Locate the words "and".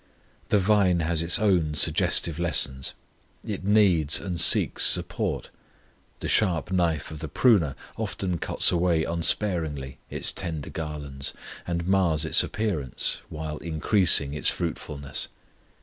4.19-4.41, 11.67-11.85